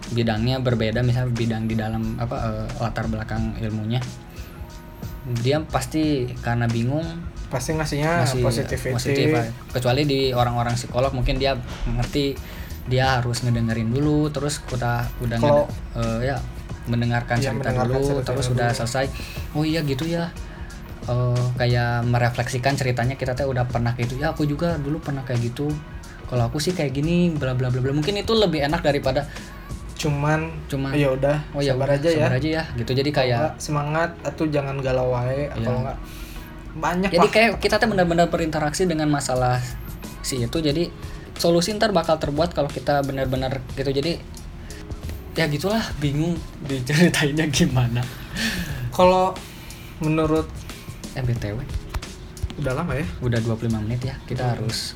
[0.06, 4.04] bidangnya berbeda misalnya bidang di dalam apa eh, latar belakang ilmunya
[5.40, 7.04] dia pasti karena bingung
[7.48, 9.44] pasti ngasihnya masih positivity positif Pak.
[9.72, 12.36] kecuali di orang-orang psikolog mungkin dia ngerti
[12.84, 16.36] dia harus ngedengerin dulu terus udah udah ngede- eh, ya
[16.84, 18.54] mendengarkan Iya, cerita mendengarkan dulu cerita terus dulu.
[18.54, 19.04] udah selesai
[19.56, 20.28] oh iya gitu ya
[21.04, 24.16] Eh, kayak merefleksikan ceritanya kita teh udah pernah gitu.
[24.16, 25.68] Ya aku juga dulu pernah kayak gitu.
[26.24, 27.92] Kalau aku sih kayak gini bla bla bla bla.
[27.92, 29.28] Mungkin itu lebih enak daripada
[29.94, 32.26] cuman Cuman, ya udah oh ya sabar aja ya.
[32.32, 32.96] aja ya gitu.
[32.96, 35.60] Jadi kayak semangat atau jangan galau wae Iya.
[35.60, 35.98] kalau enggak
[36.74, 37.32] banyak jadi lah.
[37.32, 39.60] kayak kita tuh benar-benar berinteraksi dengan masalah
[40.24, 40.56] si itu.
[40.56, 40.88] Jadi
[41.36, 43.92] solusi ntar bakal terbuat kalau kita benar-benar gitu.
[43.92, 44.16] Jadi
[45.36, 48.00] ya gitulah bingung diceritainnya gimana.
[48.88, 49.36] Kalau
[50.00, 50.48] menurut
[51.14, 51.58] eh btw
[52.54, 54.94] udah lama ya udah 25 menit ya kita harus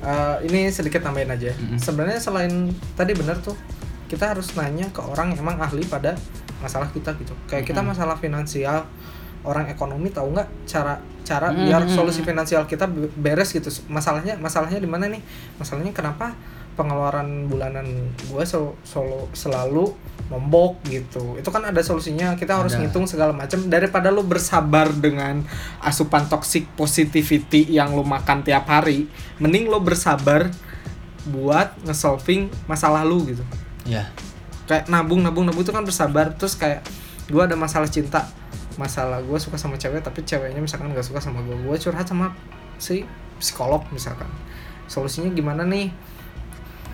[0.00, 1.52] Eh, ini sedikit tambahin aja.
[1.52, 1.76] Mm-mm.
[1.76, 3.52] Sebenarnya selain tadi benar tuh,
[4.08, 6.16] kita harus nanya ke orang yang emang ahli pada
[6.64, 7.36] masalah kita gitu.
[7.44, 7.92] Kayak kita Mm-mm.
[7.92, 8.88] masalah finansial,
[9.44, 11.68] orang ekonomi tahu nggak cara cara Mm-mm.
[11.68, 13.68] biar solusi finansial kita be- beres gitu.
[13.92, 15.20] Masalahnya masalahnya di mana nih?
[15.60, 16.32] Masalahnya kenapa
[16.80, 17.84] pengeluaran bulanan
[18.16, 19.92] gue sel- solo- selalu
[20.32, 21.36] nombok gitu.
[21.36, 22.38] Itu kan ada solusinya.
[22.40, 22.88] Kita harus Ada.
[22.88, 25.44] ngitung segala macam daripada lu bersabar dengan
[25.84, 30.48] asupan toxic positivity yang lu makan tiap hari, mending lu bersabar
[31.28, 33.44] buat nge-solving masalah lu gitu.
[33.84, 34.08] ya
[34.64, 36.80] Kayak nabung nabung nabung itu kan bersabar terus kayak
[37.28, 38.24] gua ada masalah cinta.
[38.78, 41.52] Masalah gue suka sama cewek tapi ceweknya misalkan gak suka sama gue.
[41.58, 42.32] Gue curhat sama
[42.80, 43.04] si
[43.36, 44.30] psikolog misalkan.
[44.86, 45.90] Solusinya gimana nih?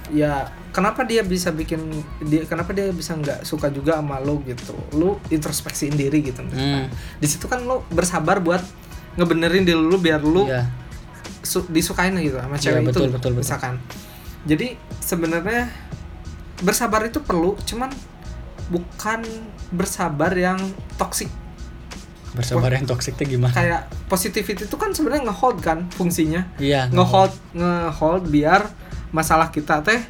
[0.09, 1.81] Ya kenapa dia bisa bikin
[2.23, 4.75] dia kenapa dia bisa nggak suka juga sama lo gitu?
[4.93, 6.87] Lu introspeksiin diri gitu Hmm.
[7.17, 8.63] di situ kan lo bersabar buat
[9.15, 10.69] ngebenerin diri lu biar lu ya
[11.41, 13.33] su- disukain gitu sama Iya, cewek itu betul, betul, betul.
[13.39, 13.75] misalkan.
[14.45, 14.67] Jadi
[14.99, 15.71] sebenarnya
[16.59, 17.91] bersabar itu perlu cuman
[18.67, 19.21] bukan
[19.71, 20.59] bersabar yang
[20.97, 21.31] toksik
[22.33, 23.49] bersabar yang tuh gimana?
[23.49, 26.45] Kayak positivity itu kan sebenarnya ngehold kan fungsinya.
[26.61, 27.33] Iya ngehold.
[27.57, 28.69] ngehold biar
[29.11, 30.01] masalah kita teh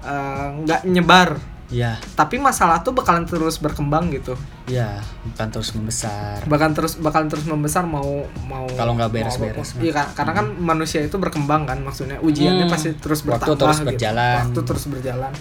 [0.00, 1.36] eh, nggak nyebar.
[1.70, 2.02] Iya.
[2.18, 4.34] Tapi masalah tuh bakalan terus berkembang gitu.
[4.66, 6.42] Iya bukan terus membesar.
[6.50, 10.98] Bakalan terus bakalan terus membesar mau mau Kalau nggak beres-beres, iya kan karena kan manusia
[10.98, 12.74] itu berkembang kan maksudnya ujiannya Hmm.
[12.74, 13.88] pasti terus Waktu bertambah terus gitu.
[13.94, 14.36] berjalan.
[14.42, 15.32] waktu terus berjalan.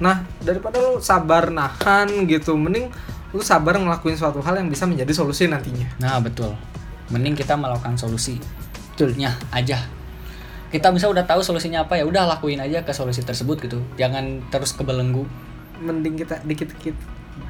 [0.00, 2.88] Nah daripada lu sabar nahan gitu mending
[3.36, 5.92] lu sabar ngelakuin suatu hal yang bisa menjadi solusi nantinya.
[6.00, 6.56] Nah betul.
[7.12, 8.40] Mending kita melakukan solusi.
[8.96, 9.84] Betulnya aja
[10.66, 13.78] kita bisa udah tahu solusinya apa ya udah lakuin aja ke solusi tersebut gitu.
[13.94, 15.22] Jangan terus kebelenggu.
[15.78, 16.96] Mending kita dikit-dikit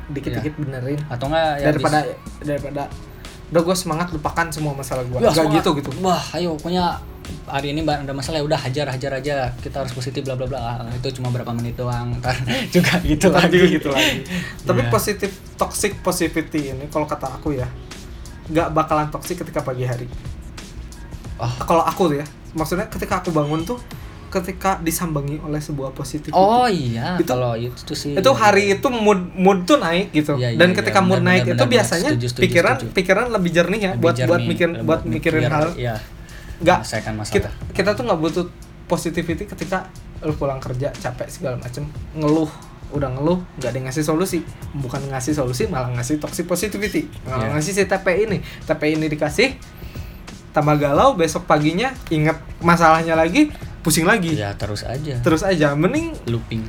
[0.09, 1.00] dikit-dikit benerin.
[1.07, 2.83] Atau enggak ya daripada bis- daripada
[3.46, 5.57] udah gue semangat lupakan semua masalah gue Wah, gak semangat.
[5.62, 5.90] gitu gitu.
[6.02, 6.98] Wah ayo pokoknya
[7.46, 9.35] hari ini ada masalah ya udah hajar hajar aja.
[9.57, 10.59] Kita harus positif bla bla bla.
[10.59, 12.35] Ah, itu cuma berapa menit doang ntar
[12.74, 13.55] juga gitu Ntar lagi.
[13.55, 14.18] juga gitu lagi.
[14.66, 14.90] Tapi Iya.
[14.90, 17.66] positif toxic positivity ini kalau kata aku ya
[18.46, 20.07] nggak bakalan toxic ketika pagi hari
[21.38, 23.77] oh kalau aku tuh ya maksudnya ketika aku bangun tuh
[24.27, 26.35] ketika disambangi oleh sebuah positivity.
[26.35, 27.14] Oh iya.
[27.16, 30.35] Itu- kalau itu tuh sih itu hari itu mood mood tuh naik gitu.
[30.35, 32.75] Iya, iya, dan iya, ketika mood benar, naik benar, itu benar, biasanya setuju, setuju, pikiran
[32.77, 32.92] setuju.
[32.92, 35.66] pikiran lebih jernih ya Lebih buat buat jernih, mikir buat mikirin biar- hal.
[35.75, 35.94] iya.
[36.57, 36.79] Nggak
[37.29, 38.44] kita kita tuh nggak butuh
[38.87, 39.79] positivity ketika
[40.20, 41.87] lu pulang kerja capek segala macem.
[42.12, 42.51] Ngeluh
[42.88, 44.42] udah ngeluh nggak ada ngasih solusi.
[44.72, 47.07] Bukan ngasih solusi malah ngasih toxic positivity.
[47.25, 47.53] Malah Iya.
[47.57, 48.38] ngasih si TP ini.
[48.62, 49.49] TP ini dikasih
[50.57, 53.53] tambah galau besok paginya inget masalahnya lagi
[53.85, 54.33] pusing lagi.
[54.33, 55.21] Ya terus aja.
[55.21, 56.64] Terus aja mending looping.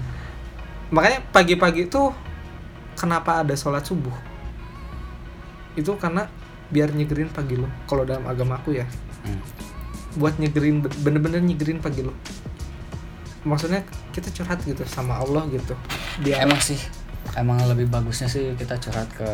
[0.92, 2.12] Makanya pagi-pagi tuh
[3.00, 4.12] kenapa ada sholat subuh?
[5.80, 6.28] Itu karena
[6.68, 8.84] biar nyegerin pagi lo kalau dalam agama aku ya.
[9.24, 9.40] Hmm.
[10.18, 12.12] buat nyegerin bener-bener nyegerin pagi lo.
[13.48, 15.78] Maksudnya kita curhat gitu sama Allah gitu.
[16.26, 16.80] Dia emang sih
[17.36, 19.30] emang lebih bagusnya sih kita curhat ke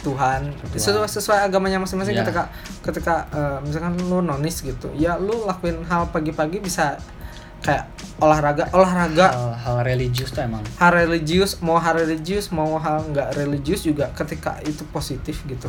[0.00, 0.76] Tuhan Tuhan.
[0.76, 2.24] sesuai sesuai agamanya masing-masing Iya.
[2.24, 2.42] ketika
[2.82, 6.96] ketika eh, misalkan lu nonis gitu ya lu lakuin hal pagi-pagi bisa
[7.60, 13.04] kayak olahraga olahraga hal, hal religius tuh emang hal religius mau hal religius mau hal
[13.06, 15.68] nggak religius juga ketika itu positif gitu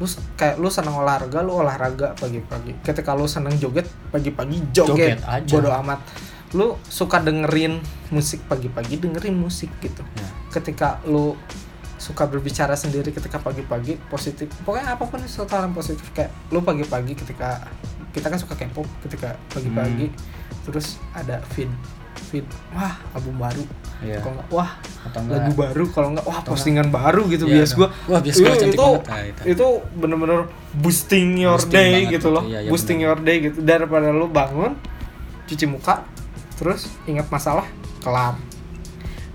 [0.00, 5.20] lu kayak lu seneng olahraga lu olahraga pagi-pagi ketika lu seneng joget pagi-pagi joget, Joget
[5.22, 5.52] aja.
[5.52, 6.00] bodo amat
[6.52, 10.28] lu suka dengerin musik pagi-pagi dengerin musik gitu ya.
[10.50, 11.36] ketika lu
[12.02, 14.50] suka berbicara sendiri ketika pagi-pagi positif.
[14.66, 17.62] Pokoknya apa pun sesuatu hal yang positif kayak lu pagi-pagi ketika
[18.10, 20.10] kita kan suka K-pop ketika pagi-pagi
[20.66, 21.70] terus ada feed
[22.28, 22.42] feed
[22.74, 23.62] wah album baru.
[24.02, 24.18] Iya.
[24.18, 24.70] kalau nggak wah
[25.06, 25.84] atau enggak lagu baru.
[25.94, 27.78] Kalau nggak wah postingan baru gitu Iya, bias dong.
[27.78, 27.88] gua.
[28.10, 29.40] Wah, bias "Ih, gua cantik itu banget." Nah, itu.
[29.54, 30.40] itu bener-bener
[30.74, 32.42] boosting your Boosting day gitu itu, loh.
[32.42, 33.08] Iya, iya, boosting bener.
[33.14, 33.56] your day gitu.
[33.62, 34.74] Daripada lu bangun
[35.46, 36.02] cuci muka
[36.58, 37.66] terus ingat masalah
[38.02, 38.34] kelar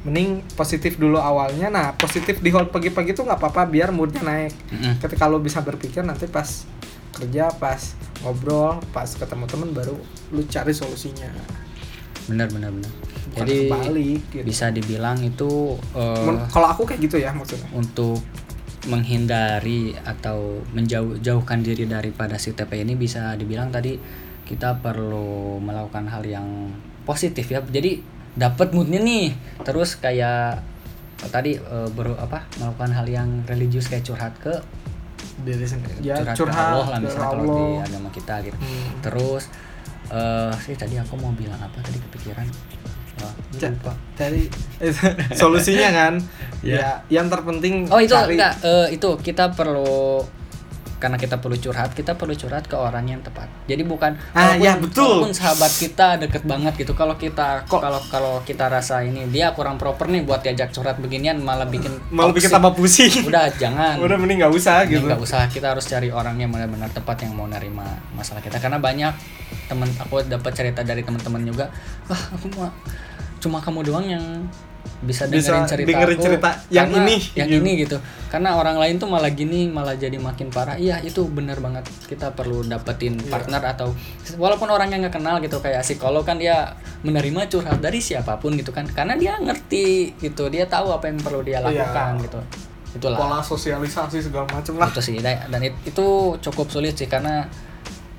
[0.08, 1.68] mending positif dulu awalnya.
[1.68, 4.56] Nah positif di hold pagi-pagi tuh nggak apa-apa biar moodnya naik.
[4.72, 4.94] Mm-mm.
[5.04, 6.64] ketika lu bisa berpikir nanti pas
[7.12, 7.82] kerja pas
[8.24, 10.00] ngobrol pas ketemu temen baru
[10.32, 11.28] lu cari solusinya.
[12.32, 12.92] Benar benar benar.
[13.28, 14.46] Bukan jadi kebalik, gitu.
[14.48, 17.68] bisa dibilang itu Men- kalau aku kayak gitu ya maksudnya.
[17.76, 18.24] untuk
[18.88, 24.00] menghindari atau menjauh jauhkan diri daripada si TP ini bisa dibilang tadi
[24.48, 26.72] kita perlu melakukan hal yang
[27.04, 27.60] positif ya.
[27.60, 28.00] Jadi
[28.38, 29.34] dapat moodnya nih.
[29.66, 30.62] Terus kayak
[31.34, 34.54] tadi eh, ber apa melakukan hal yang religius kayak curhat ke
[35.42, 35.98] diri sendiri.
[36.02, 38.58] ya curhat, curhat, ke Allah lah misalnya kalau di agama kita gitu.
[38.58, 38.90] Hmm.
[39.02, 39.44] terus
[40.08, 41.78] eh sih tadi aku mau bilang apa?
[41.82, 42.46] Tadi kepikiran.
[43.58, 43.94] Ja- lupa.
[45.42, 46.14] solusinya kan?
[46.66, 46.82] Ya.
[46.82, 48.34] ya yang terpenting Oh itu cari.
[48.34, 50.26] enggak eh, itu kita perlu
[50.98, 53.46] karena kita perlu curhat, kita perlu curhat ke orang yang tepat.
[53.66, 55.06] Jadi bukan Ah, walaupun- ya, betul.
[55.22, 56.92] walaupun sahabat kita deket banget gitu.
[56.92, 60.98] Kalau kita Kok- kalau kalau kita rasa ini dia kurang proper nih buat diajak curhat
[60.98, 63.98] beginian malah bikin malah bikin tambah pusing Udah jangan.
[64.04, 67.22] udah mending nggak usah Ini gitu nggak usah kita harus cari orang yang benar-benar tepat
[67.22, 69.14] yang mau nerima masalah kita karena banyak
[69.64, 71.66] temen aku dapat cerita dari teman-teman juga
[72.06, 72.68] wah aku mau
[73.38, 74.26] cuma kamu doang yang
[74.98, 77.62] bisa Bisa dengerin cerita dengerin aku cerita yang ini, yang gitu.
[77.62, 77.98] ini gitu.
[78.28, 80.74] Karena orang lain tuh malah gini malah jadi makin parah.
[80.74, 81.86] Iya itu benar banget.
[82.04, 83.30] Kita perlu dapetin Iya.
[83.30, 83.94] partner atau
[84.36, 88.54] walaupun orang yang nggak kenal gitu kayak psikolog kan dia menerima curhat dari siapa pun
[88.54, 88.84] gitu kan.
[88.86, 91.70] Karena dia ngerti gitu dia tahu apa yang perlu dia Iya.
[91.70, 92.40] lakukan gitu.
[92.98, 93.18] Itulah.
[93.20, 94.90] Pola sosialisasi segala macam lah.
[94.90, 96.08] Itu sih dan dan it- itu
[96.42, 97.46] cukup sulit sih karena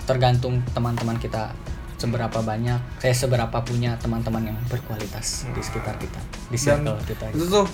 [0.05, 1.51] tergantung teman-teman kita
[1.99, 7.25] seberapa banyak saya seberapa punya teman-teman yang berkualitas di sekitar kita di dan circle kita
[7.35, 7.67] itu tuh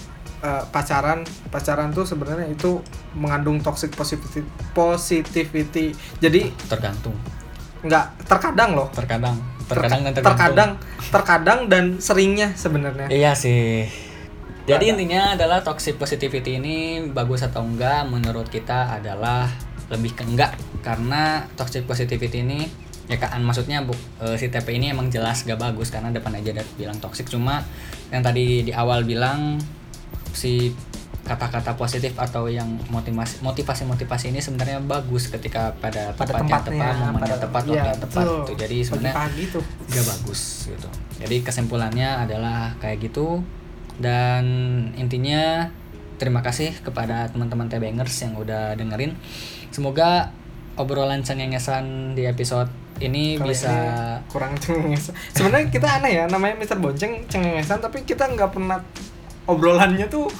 [0.44, 2.80] eh, pacaran pacaran tuh sebenarnya itu
[3.16, 4.44] mengandung toxic positivity
[4.76, 5.94] positivity.
[6.20, 7.14] Jadi tergantung.
[7.80, 8.88] Nggak terkadang loh.
[8.92, 9.36] Terkadang.
[9.64, 10.36] Ter- terkadang dan tergantung.
[10.36, 10.70] terkadang
[11.08, 13.08] terkadang dan seringnya sebenarnya.
[13.08, 13.88] Iya sih.
[14.64, 14.92] Jadi Ada.
[14.96, 19.48] intinya adalah toxic positivity ini bagus atau enggak menurut kita adalah
[19.92, 20.56] lebih ke enggak.
[20.80, 23.92] Karena toxic positivity ini ya kan maksudnya bu,
[24.24, 27.60] eh, si TP ini emang jelas gak bagus karena depan aja ada bilang toxic cuma
[28.08, 29.60] yang tadi di awal bilang
[30.32, 30.72] si
[31.24, 36.76] kata-kata positif atau yang motivasi motivasi motivasi ini sebenarnya bagus ketika pada pada tempat yang
[36.76, 38.52] tepat momen yang tepat waktu yang tepat gitu.
[38.60, 39.14] jadi sebenarnya
[39.88, 40.88] gak bagus gitu.
[41.24, 43.40] Jadi kesimpulannya adalah kayak gitu
[43.96, 44.44] dan
[45.00, 45.72] intinya
[46.20, 49.16] terima kasih kepada teman-teman Tbangers yang udah dengerin.
[49.72, 50.28] Semoga
[50.76, 53.90] obrolan cengengesan di episode ini Kali bisa ini
[54.26, 58.78] kurang cengengesan sebenarnya kita aneh ya namanya Mister Bonceng cengengesan tapi kita nggak pernah
[59.44, 60.30] obrolannya tuh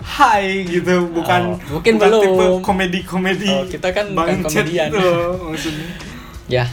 [0.00, 2.22] high gitu bukan Oh, mungkin bukan belum.
[2.22, 4.88] tipe komedi komedi Oh, kita kan bukan komedian.
[4.88, 5.88] gitu loh, maksudnya
[6.46, 6.64] ya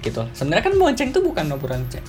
[0.00, 0.22] gitu.
[0.32, 2.00] Sebenarnya kan bonceng tuh bukan obrolan ceng.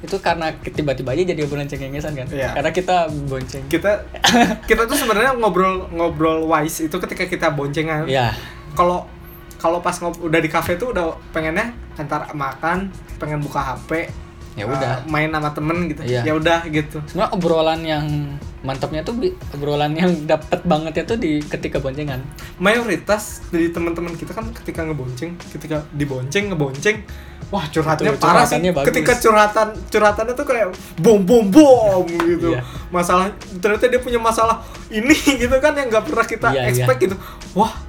[0.00, 2.26] Itu karena tiba-tiba aja jadi obrolan cengengesan kan.
[2.30, 2.48] Iya.
[2.54, 2.96] Karena kita
[3.28, 3.68] bonceng.
[3.68, 3.92] kita
[4.70, 8.32] kita tuh sebenarnya ngobrol ngobrol wise itu ketika kita boncengan Ya,
[8.72, 9.04] kalau
[9.66, 12.86] kalau pas udah di cafe tuh udah pengennya antar makan
[13.18, 14.06] pengen buka HP
[14.54, 15.02] ya uh, udah.
[15.04, 16.22] main sama temen gitu Iya.
[16.22, 18.06] ya udah gitu Sebenarnya obrolan yang
[18.62, 19.18] mantapnya tuh
[19.52, 22.22] obrolan yang dapet bangetnya tuh di ketika boncengan.
[22.56, 27.04] mayoritas dari teman-teman kita kan ketika ngebonceng ketika dibonceng ngebonceng
[27.46, 28.86] wah curhatnya Betul, parah sih bagus.
[28.86, 32.64] ketika curhatan curhatannya tuh kayak bom bom bom gitu Iya.
[32.88, 37.16] masalah ternyata dia punya masalah ini gitu kan yang nggak pernah kita Iya, expect gitu
[37.52, 37.85] wah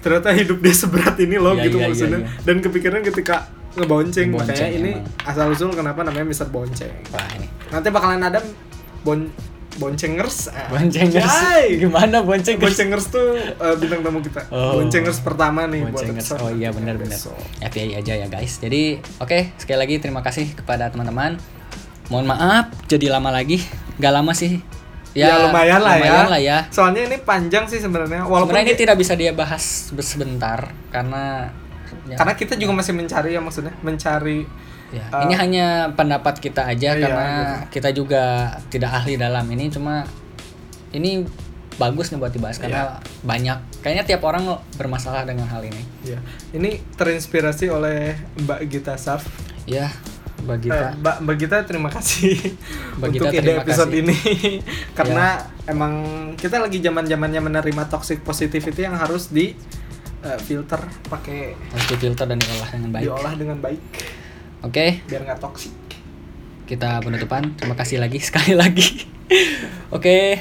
[0.00, 2.28] ternyata hidup dia seberat ini loh Iya, gitu iya, iya, maksudnya iya.
[2.40, 3.36] dan kepikiran ketika
[3.72, 5.24] ngebonceng Ngebonceng, makanya ini emang.
[5.24, 8.40] asal usul kenapa namanya Mister Bonceng Wah ini nanti bakalan ada
[9.00, 9.30] bon
[9.72, 11.22] boncengers Ah, boncengers.
[11.22, 11.78] Jai.
[11.78, 12.58] Gimana boncengers?
[12.60, 14.42] Boncengers tuh uh, bintang tamu kita.
[14.50, 14.76] Oh.
[14.76, 16.26] Boncengers pertama nih Boncengers.
[16.26, 17.14] buat episode Oh iya benar-benar.
[17.14, 17.38] besok.
[17.62, 18.58] FYI aja ya guys.
[18.58, 21.38] Jadi oke sekali lagi terima kasih kepada teman-teman.
[22.08, 23.62] Mohon maaf jadi lama lagi.
[23.96, 24.58] Gak lama sih.
[25.10, 26.30] Ya, lumayan lah lumayan ya.
[26.30, 26.58] lah ya.
[26.70, 28.22] Soalnya ini panjang sih sebenarnya.
[28.22, 31.50] Walaupun Sebenarnya ini tidak bisa dia bahas sebentar karena
[32.06, 34.46] ya, karena kita juga masih mencari ya maksudnya mencari
[34.94, 35.66] ya, uh, ini hanya
[35.98, 37.74] pendapat kita aja iya, karena gitu.
[37.74, 38.24] kita juga
[38.70, 40.06] tidak ahli dalam ini cuma
[40.94, 41.26] ini
[41.78, 43.24] bagus nih buat dibahas karena Iya.
[43.24, 44.44] banyak kayaknya tiap orang
[44.76, 45.80] bermasalah dengan hal ini.
[46.04, 46.20] ya.
[46.52, 49.24] Ini terinspirasi oleh Mbak Gita Saf.
[49.64, 49.88] Ya,
[50.42, 52.34] bagi Eh, kita Mbak Mbak Gita terima kasih
[52.96, 54.00] Mbak untuk Gita, ide episode kasih.
[54.00, 54.16] ini
[54.98, 55.26] karena
[55.64, 55.92] emang
[56.34, 59.52] kita lagi zaman-zamannya menerima toxic positivity yang harus di
[60.20, 63.04] eh, filter pakai harus difilter dan diolah dengan baik.
[63.04, 63.82] diolah dengan baik
[64.60, 65.72] Oke, biar nggak toxic.
[66.68, 67.56] kita penutupan.
[67.56, 69.08] Terima kasih lagi sekali lagi.
[69.88, 70.38] Oke,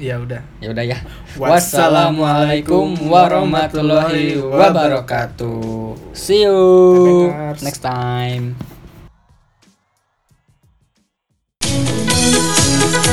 [0.00, 0.40] Ya udah.
[0.56, 0.98] ya udah ya.
[1.36, 5.98] Wassalamualaikum warahmatullahi wabarakatuh.
[6.14, 7.28] See you
[7.60, 8.71] next time.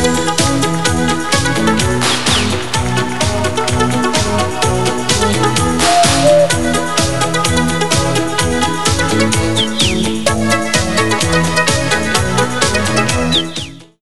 [0.02, 0.39] Thank